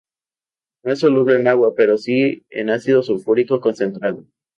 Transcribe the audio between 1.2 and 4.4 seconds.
en agua, pero sí en ácido sulfúrico concentrado.